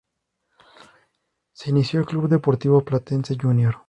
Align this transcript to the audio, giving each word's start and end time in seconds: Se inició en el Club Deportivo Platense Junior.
Se 1.53 1.69
inició 1.69 1.99
en 1.99 2.01
el 2.01 2.07
Club 2.07 2.27
Deportivo 2.27 2.83
Platense 2.83 3.37
Junior. 3.39 3.75